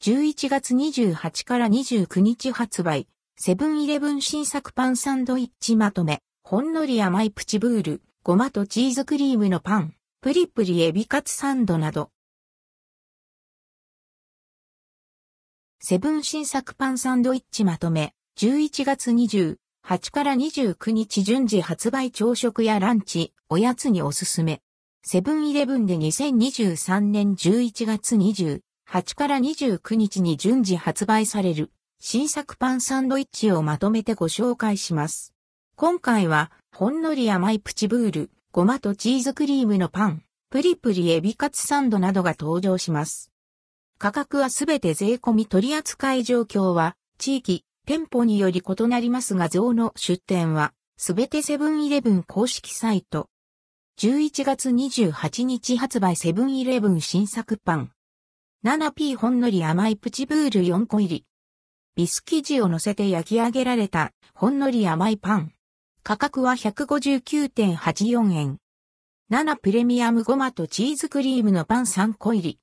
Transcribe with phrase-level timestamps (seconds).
[0.00, 12.12] 11月28から29日発売、セブンイレブン新作パンサンドイッチまとめ、ほんのり甘いプチブール、ごまとチーズクリームのパン、プリプリエビカツサンドなど。
[15.80, 19.56] セブン新作パンサンドイッチまとめ、11月28
[20.12, 24.62] から29日順次発売朝食やランチ、おやつにおすすめ。
[25.02, 28.60] セブンイレブンで2023年11月20
[28.90, 31.70] 8から29日に順次発売される
[32.00, 35.34] 新作パンサンドイッチをまとめてご紹介します。
[35.76, 43.30] 今回は、ほんのり甘いプチブール、ごまとチーズクリームのパン、プリプリエビカツサンドなどが登場します。
[43.98, 53.28] 価格はすべて税込み取扱い状況は、地域、店舗により異なりますが像の出店は、すべてセブンイレブン公式サイト。
[53.98, 57.92] 11月28日発売セブンイレブン新作パン。
[58.64, 61.24] 7P ほんのり甘いプチブール4個入り。
[61.94, 65.52] ビス生地を乗せて焼き上げられたほんのり甘いパン。
[66.02, 68.58] 価格は159.84円。
[69.30, 72.58] 7プレミアムごまとチーズクリームのパン3個入り。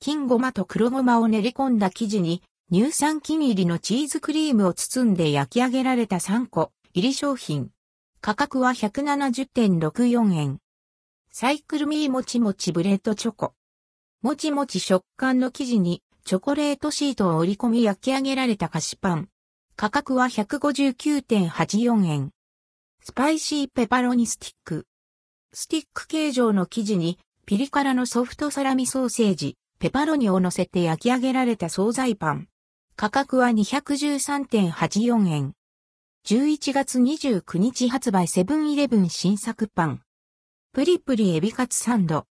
[0.00, 7.68] 金ごまと黒ごまを練り込んだ生地に乳酸菌入りのチーズクリームを包んで焼き上げられた3個入り商品。
[8.22, 10.58] 価格は170.64円。
[11.30, 13.52] Cycle.me もちもちブレッドチョコ。
[14.20, 19.28] もちもち食感の生地にチョコレートシートを折り込み焼き上げられた菓子パン。
[19.76, 22.30] 価格は159.84円。
[23.00, 24.86] スパイシーペパロニスティック。
[25.52, 32.48] スティック形状の生地にピリ辛のソフトサラミソーセージ、ペパロニを乗せて焼き上げられた惣菜パン。
[32.96, 35.52] 価格は213.84円。
[36.26, 40.02] 11月29日発売セブンイレブン新作パン。
[40.72, 42.26] プリプリエビカツサンド。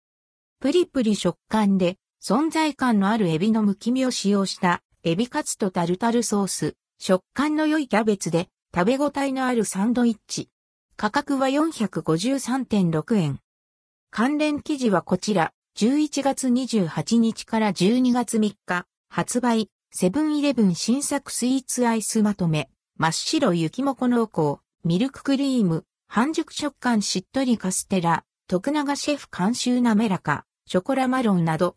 [0.64, 10.48] プリプリ食感で存在感のあるエビのむき身を使用したエビカツとタルタルソース、食感の良いキャベツで食べ応えのあるサンドイッチ。
[10.95, 13.39] 価格は453.6円。
[14.10, 31.72] 関連記事はこちら、11月28日から12月3日、発売、セブンイレブン新作スイーツアイスまとめ、真っ白雪もこ濃厚、ミルククリーム、半熟食感しっとりカステラ、徳永シェフ監修滑らか、ショコラマロンなど、